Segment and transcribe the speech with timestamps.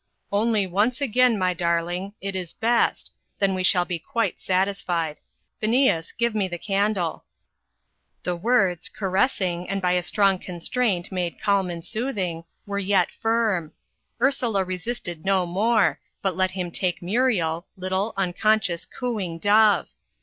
[0.31, 2.13] "Only once again, my darling.
[2.21, 3.11] It is best.
[3.37, 5.17] Then we shall be quite satisfied.
[5.59, 7.25] Phineas, give me the candle."
[8.23, 13.73] The words caressing, and by strong constraint made calm and soothing were yet firm.
[14.19, 19.87] Ursula resisted no more, but let him take Muriel little, unconscious, cooing dove!